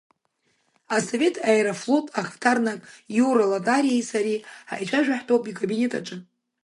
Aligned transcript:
Асовет 0.95 1.35
аерофлот 1.49 2.05
ахаҭарнак 2.19 2.79
Иура 3.17 3.45
Латариеи 3.51 4.07
сареи 4.09 4.39
ҳаицәажәо 4.69 5.13
ҳтәоуп 5.19 5.43
икабинет 5.47 5.91
аҿы. 5.99 6.17